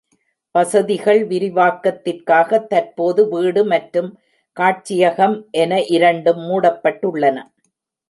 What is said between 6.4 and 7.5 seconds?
மூடப்பட்டுள்ளன.